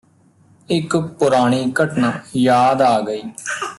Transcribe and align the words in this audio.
ਇੱਕ 0.69 0.95
ਪੁਰਾਣੀ 1.19 1.71
ਘਟਨਾ 1.81 2.11
ਯਾਦ 2.35 2.81
ਆ 2.81 2.99
ਗਈ 3.01 3.21